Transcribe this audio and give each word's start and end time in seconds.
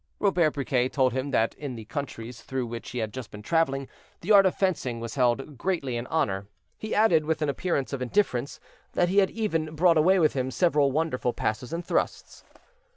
Robert 0.17 0.53
Briquet 0.55 0.89
told 0.89 1.13
him 1.13 1.29
that 1.29 1.53
in 1.59 1.75
the 1.75 1.85
countries 1.85 2.41
through 2.41 2.65
which 2.65 2.89
he 2.89 2.97
had 2.97 3.13
just 3.13 3.29
been 3.29 3.43
traveling, 3.43 3.87
the 4.21 4.31
art 4.31 4.47
of 4.47 4.55
fencing 4.55 4.99
was 4.99 5.13
held 5.13 5.59
greatly 5.59 5.95
in 5.95 6.07
honor; 6.07 6.47
he 6.79 6.95
added, 6.95 7.23
with 7.25 7.43
an 7.43 7.49
appearance 7.49 7.93
of 7.93 8.01
indifference, 8.01 8.59
that 8.93 9.09
he 9.09 9.19
had 9.19 9.29
even 9.29 9.75
brought 9.75 9.97
away 9.99 10.17
with 10.17 10.33
him 10.33 10.49
several 10.49 10.91
wonderful 10.91 11.33
passes 11.33 11.71
and 11.71 11.85
thrusts. 11.85 12.43